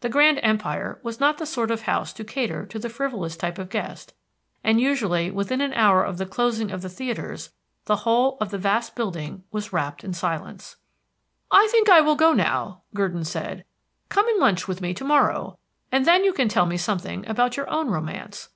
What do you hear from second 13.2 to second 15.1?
said. "Come and lunch with me to